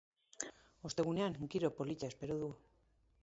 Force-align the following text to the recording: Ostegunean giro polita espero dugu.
Ostegunean 0.89 1.37
giro 1.55 1.73
polita 1.79 2.09
espero 2.13 2.39
dugu. 2.43 2.57